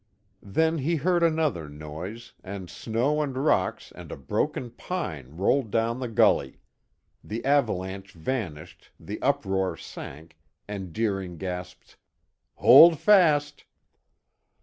[0.41, 5.99] Then he heard another noise, and snow and rocks and a broken pine rolled down
[5.99, 6.59] the gully.
[7.23, 11.97] The avalanche vanished, the uproar sank, and Deering gasped,
[12.55, 13.65] "Hold fast!"